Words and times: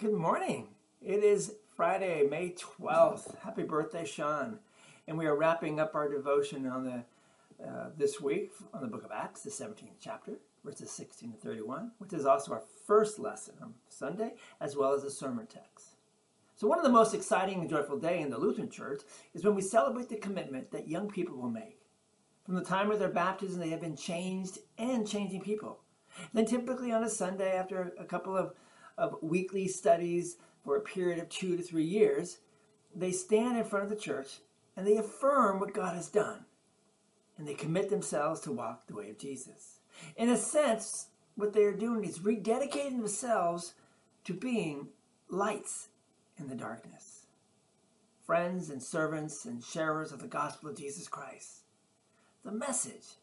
Good 0.00 0.14
morning. 0.14 0.68
It 1.02 1.22
is 1.22 1.56
Friday, 1.76 2.26
May 2.26 2.54
12th. 2.54 3.38
Happy 3.40 3.64
birthday, 3.64 4.06
Sean. 4.06 4.58
And 5.06 5.18
we 5.18 5.26
are 5.26 5.36
wrapping 5.36 5.78
up 5.78 5.94
our 5.94 6.08
devotion 6.08 6.66
on 6.66 6.84
the 6.84 7.04
uh, 7.62 7.90
this 7.98 8.18
week 8.18 8.50
on 8.72 8.80
the 8.80 8.88
book 8.88 9.04
of 9.04 9.10
Acts, 9.12 9.42
the 9.42 9.50
17th 9.50 9.98
chapter, 10.00 10.38
verses 10.64 10.90
16 10.90 11.32
to 11.32 11.36
31, 11.36 11.90
which 11.98 12.14
is 12.14 12.24
also 12.24 12.52
our 12.52 12.62
first 12.86 13.18
lesson 13.18 13.56
on 13.60 13.74
Sunday, 13.90 14.32
as 14.58 14.74
well 14.74 14.94
as 14.94 15.04
a 15.04 15.10
sermon 15.10 15.46
text. 15.46 15.96
So, 16.56 16.66
one 16.66 16.78
of 16.78 16.84
the 16.84 16.90
most 16.90 17.12
exciting 17.12 17.60
and 17.60 17.68
joyful 17.68 17.98
day 17.98 18.22
in 18.22 18.30
the 18.30 18.38
Lutheran 18.38 18.70
Church 18.70 19.02
is 19.34 19.44
when 19.44 19.54
we 19.54 19.60
celebrate 19.60 20.08
the 20.08 20.16
commitment 20.16 20.70
that 20.70 20.88
young 20.88 21.10
people 21.10 21.36
will 21.36 21.50
make. 21.50 21.82
From 22.46 22.54
the 22.54 22.64
time 22.64 22.90
of 22.90 23.00
their 23.00 23.10
baptism, 23.10 23.60
they 23.60 23.68
have 23.68 23.82
been 23.82 23.96
changed 23.96 24.60
and 24.78 25.06
changing 25.06 25.42
people. 25.42 25.80
Then, 26.32 26.46
typically 26.46 26.90
on 26.90 27.04
a 27.04 27.10
Sunday, 27.10 27.52
after 27.52 27.92
a 27.98 28.06
couple 28.06 28.34
of 28.34 28.54
of 29.00 29.16
weekly 29.22 29.66
studies 29.66 30.36
for 30.62 30.76
a 30.76 30.82
period 30.82 31.18
of 31.18 31.28
two 31.30 31.56
to 31.56 31.62
three 31.62 31.84
years, 31.84 32.38
they 32.94 33.10
stand 33.10 33.56
in 33.56 33.64
front 33.64 33.84
of 33.84 33.90
the 33.90 33.96
church 33.96 34.40
and 34.76 34.86
they 34.86 34.98
affirm 34.98 35.58
what 35.58 35.74
God 35.74 35.96
has 35.96 36.08
done. 36.08 36.44
And 37.38 37.48
they 37.48 37.54
commit 37.54 37.88
themselves 37.88 38.40
to 38.42 38.52
walk 38.52 38.86
the 38.86 38.94
way 38.94 39.08
of 39.08 39.18
Jesus. 39.18 39.80
In 40.16 40.28
a 40.28 40.36
sense, 40.36 41.06
what 41.34 41.54
they 41.54 41.62
are 41.62 41.72
doing 41.72 42.04
is 42.04 42.18
rededicating 42.18 42.98
themselves 42.98 43.72
to 44.24 44.34
being 44.34 44.88
lights 45.30 45.88
in 46.38 46.48
the 46.48 46.54
darkness. 46.54 47.26
Friends 48.26 48.68
and 48.68 48.82
servants 48.82 49.46
and 49.46 49.64
sharers 49.64 50.12
of 50.12 50.20
the 50.20 50.28
gospel 50.28 50.68
of 50.68 50.76
Jesus 50.76 51.08
Christ. 51.08 51.62
The 52.44 52.52
message 52.52 53.16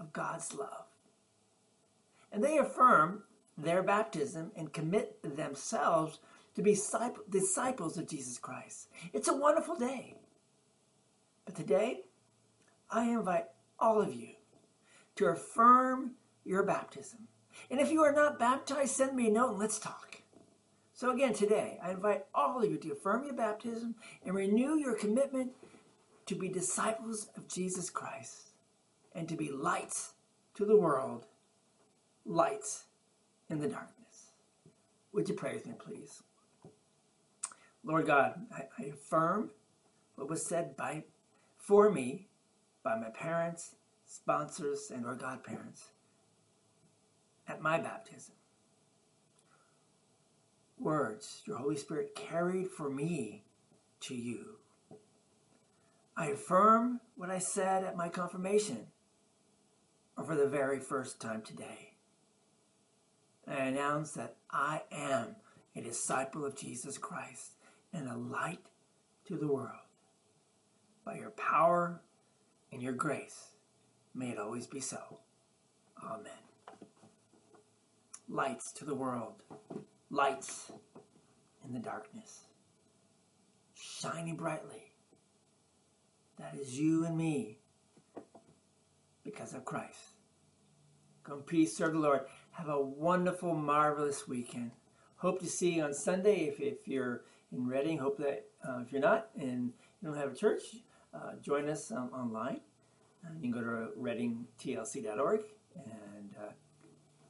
of 0.00 0.14
God's 0.14 0.54
love. 0.54 0.86
And 2.32 2.42
they 2.42 2.56
affirm 2.56 3.24
their 3.56 3.82
baptism 3.82 4.50
and 4.56 4.72
commit 4.72 5.22
themselves 5.22 6.18
to 6.54 6.62
be 6.62 6.78
disciples 7.30 7.96
of 7.96 8.08
Jesus 8.08 8.38
Christ. 8.38 8.88
It's 9.12 9.28
a 9.28 9.36
wonderful 9.36 9.76
day. 9.76 10.16
But 11.44 11.56
today, 11.56 12.02
I 12.90 13.04
invite 13.04 13.46
all 13.78 14.00
of 14.00 14.14
you 14.14 14.28
to 15.16 15.26
affirm 15.26 16.12
your 16.44 16.62
baptism. 16.62 17.28
And 17.70 17.80
if 17.80 17.90
you 17.90 18.02
are 18.02 18.12
not 18.12 18.38
baptized, 18.38 18.92
send 18.92 19.16
me 19.16 19.28
a 19.28 19.30
note 19.30 19.50
and 19.50 19.58
let's 19.58 19.78
talk. 19.78 20.22
So, 20.94 21.10
again, 21.10 21.32
today, 21.32 21.78
I 21.82 21.90
invite 21.90 22.26
all 22.34 22.62
of 22.62 22.70
you 22.70 22.76
to 22.78 22.92
affirm 22.92 23.24
your 23.24 23.34
baptism 23.34 23.94
and 24.24 24.34
renew 24.34 24.76
your 24.76 24.94
commitment 24.94 25.52
to 26.26 26.34
be 26.34 26.48
disciples 26.48 27.28
of 27.36 27.48
Jesus 27.48 27.90
Christ 27.90 28.50
and 29.14 29.28
to 29.28 29.36
be 29.36 29.50
lights 29.50 30.12
to 30.54 30.64
the 30.64 30.76
world, 30.76 31.26
lights 32.24 32.84
in 33.48 33.60
the 33.60 33.68
darkness. 33.68 34.26
Would 35.12 35.28
you 35.28 35.34
pray 35.34 35.54
with 35.54 35.66
me, 35.66 35.74
please? 35.78 36.22
Lord 37.84 38.06
God, 38.06 38.34
I, 38.54 38.62
I 38.78 38.86
affirm 38.86 39.50
what 40.14 40.28
was 40.28 40.44
said 40.44 40.76
by 40.76 41.04
for 41.56 41.90
me 41.90 42.28
by 42.82 42.96
my 42.96 43.10
parents, 43.10 43.76
sponsors, 44.04 44.90
and 44.90 45.04
or 45.04 45.14
godparents 45.14 45.90
at 47.46 47.60
my 47.60 47.78
baptism. 47.78 48.34
Words 50.78 51.42
your 51.46 51.58
Holy 51.58 51.76
Spirit 51.76 52.14
carried 52.14 52.68
for 52.68 52.90
me 52.90 53.44
to 54.00 54.14
you. 54.14 54.56
I 56.16 56.26
affirm 56.26 57.00
what 57.16 57.30
I 57.30 57.38
said 57.38 57.84
at 57.84 57.96
my 57.96 58.08
confirmation 58.08 58.86
or 60.16 60.24
for 60.24 60.36
the 60.36 60.48
very 60.48 60.80
first 60.80 61.20
time 61.20 61.42
today. 61.42 61.91
I 63.48 63.54
announce 63.64 64.12
that 64.12 64.36
I 64.50 64.82
am 64.92 65.36
a 65.74 65.80
disciple 65.80 66.44
of 66.44 66.56
Jesus 66.56 66.98
Christ 66.98 67.52
and 67.92 68.08
a 68.08 68.16
light 68.16 68.64
to 69.26 69.36
the 69.36 69.48
world. 69.48 69.78
By 71.04 71.16
your 71.16 71.30
power 71.30 72.00
and 72.72 72.80
your 72.82 72.92
grace, 72.92 73.50
may 74.14 74.30
it 74.30 74.38
always 74.38 74.66
be 74.66 74.80
so. 74.80 75.18
Amen. 76.02 76.32
Lights 78.28 78.72
to 78.74 78.84
the 78.84 78.94
world, 78.94 79.34
lights 80.10 80.70
in 81.64 81.72
the 81.72 81.80
darkness, 81.80 82.42
shining 83.74 84.36
brightly. 84.36 84.92
That 86.38 86.54
is 86.58 86.78
you 86.78 87.04
and 87.04 87.16
me 87.16 87.58
because 89.24 89.54
of 89.54 89.64
Christ. 89.64 90.21
Go 91.24 91.34
in 91.34 91.42
peace, 91.42 91.76
serve 91.76 91.92
the 91.92 91.98
Lord. 91.98 92.22
Have 92.52 92.68
a 92.68 92.80
wonderful, 92.80 93.54
marvelous 93.54 94.26
weekend. 94.26 94.72
Hope 95.16 95.40
to 95.40 95.46
see 95.46 95.74
you 95.74 95.84
on 95.84 95.94
Sunday 95.94 96.46
if, 96.46 96.60
if 96.60 96.88
you're 96.88 97.22
in 97.52 97.66
Reading. 97.66 97.98
Hope 97.98 98.18
that 98.18 98.44
uh, 98.68 98.80
if 98.84 98.92
you're 98.92 99.00
not 99.00 99.28
and 99.38 99.72
you 100.00 100.08
don't 100.08 100.16
have 100.16 100.32
a 100.32 100.36
church, 100.36 100.62
uh, 101.14 101.32
join 101.40 101.68
us 101.68 101.92
um, 101.92 102.10
online. 102.12 102.60
Uh, 103.24 103.30
you 103.34 103.40
can 103.40 103.50
go 103.52 103.60
to 103.60 103.88
readingtlc.org 104.00 105.40
and 105.76 106.34
uh, 106.40 106.50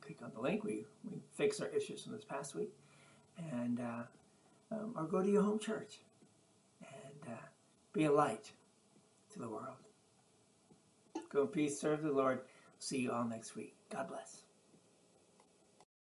click 0.00 0.19
on 0.22 0.30
the 0.34 0.41
link. 0.41 0.64
We, 0.64 0.86
we 1.04 1.19
fix 1.34 1.60
our 1.60 1.69
issues 1.69 2.03
from 2.03 2.12
this 2.12 2.24
past 2.24 2.54
week. 2.54 2.72
And 3.53 3.80
uh, 3.80 4.04
um, 4.72 4.94
or 4.97 5.04
go 5.04 5.22
to 5.22 5.28
your 5.28 5.42
home 5.42 5.59
church 5.59 6.00
and 6.80 7.34
uh, 7.34 7.41
be 7.92 8.04
a 8.04 8.12
light 8.12 8.53
to 9.32 9.38
the 9.38 9.48
world. 9.48 9.76
Go 11.30 11.42
in 11.42 11.48
peace, 11.48 11.80
serve 11.80 12.03
the 12.03 12.12
Lord. 12.12 12.41
See 12.82 12.98
you 12.98 13.12
all 13.12 13.22
next 13.25 13.54
week. 13.54 13.76
God 13.91 14.09
bless. 14.09 14.43